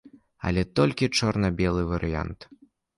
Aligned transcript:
Але 0.49 0.63
толькі 0.79 1.11
чорна-белы 1.19 1.81
варыянт. 1.95 2.53